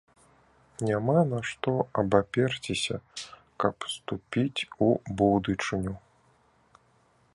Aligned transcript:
Няма 0.87 1.15
на 1.31 1.41
што 1.49 1.73
абаперціся, 2.03 2.97
каб 3.65 3.87
ступіць 3.97 4.67
у 4.87 4.89
будучыню. 5.23 5.93